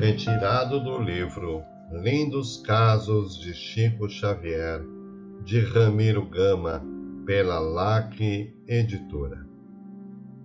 [0.00, 4.82] Retirado do livro Lindos Casos de Chico Xavier,
[5.44, 6.82] de Ramiro Gama,
[7.26, 9.46] pela LAC Editora.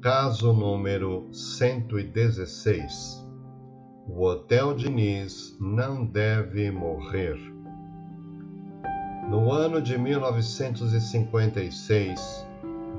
[0.02, 3.26] Caso número 116.
[4.10, 7.38] O Hotel Diniz não deve morrer.
[9.30, 12.46] No ano de 1956,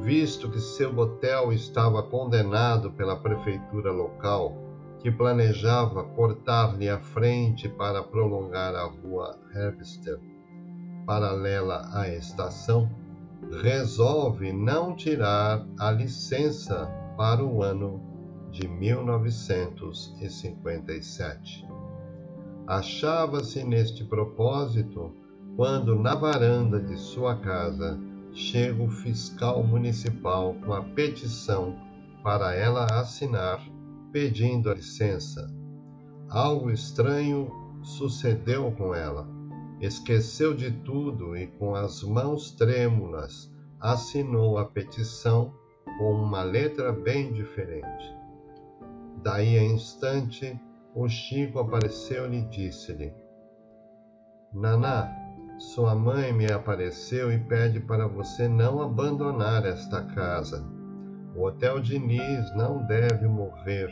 [0.01, 4.66] visto que seu hotel estava condenado pela prefeitura local,
[5.07, 10.19] que planejava cortar-lhe a frente para prolongar a rua Herbster,
[11.07, 12.91] paralela à estação,
[13.63, 18.03] resolve não tirar a licença para o ano
[18.51, 21.65] de 1957.
[22.67, 25.15] Achava-se neste propósito
[25.55, 27.97] quando, na varanda de sua casa,
[28.33, 31.77] chega o fiscal municipal com a petição
[32.25, 33.76] para ela assinar,
[34.13, 35.49] pedindo a licença.
[36.29, 37.51] Algo estranho
[37.83, 39.29] sucedeu com ela.
[39.81, 45.53] Esqueceu de tudo e, com as mãos trêmulas, assinou a petição
[45.99, 48.17] com uma letra bem diferente.
[49.23, 50.59] Daí a instante,
[50.95, 53.13] o Chico apareceu-lhe e disse-lhe:
[54.53, 55.11] Naná,
[55.59, 60.65] sua mãe me apareceu e pede para você não abandonar esta casa.
[61.37, 63.91] O Hotel Diniz não deve morrer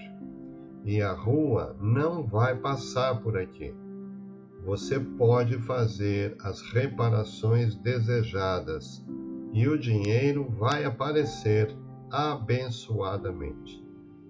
[0.83, 3.75] e a rua não vai passar por aqui.
[4.65, 9.05] Você pode fazer as reparações desejadas
[9.53, 11.69] e o dinheiro vai aparecer
[12.11, 13.85] abençoadamente.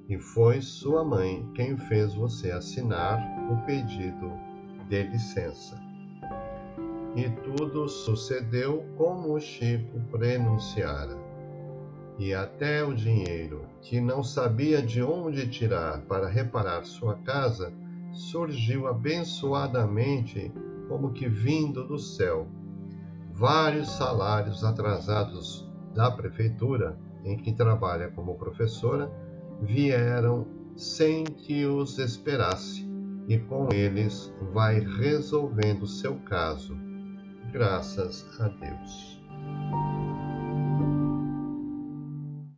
[0.08, 4.32] E foi sua mãe quem fez você assinar o pedido
[4.88, 5.80] de licença.
[7.14, 11.23] E tudo sucedeu como o Chico prenunciara.
[12.18, 17.72] E até o dinheiro, que não sabia de onde tirar para reparar sua casa,
[18.12, 20.52] surgiu abençoadamente
[20.88, 22.46] como que vindo do céu.
[23.32, 29.10] Vários salários atrasados da prefeitura, em que trabalha como professora,
[29.60, 32.88] vieram sem que os esperasse,
[33.26, 36.76] e com eles vai resolvendo seu caso.
[37.52, 39.22] Graças a Deus.